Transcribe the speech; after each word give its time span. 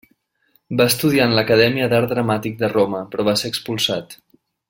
Va 0.79 0.87
estudiar 0.91 1.27
en 1.31 1.35
l'Acadèmia 1.39 1.89
d'Art 1.91 2.15
Dramàtic 2.15 2.57
de 2.63 2.71
Roma, 2.73 3.03
però 3.13 3.27
va 3.29 3.39
ser 3.43 3.53
expulsat. 3.55 4.17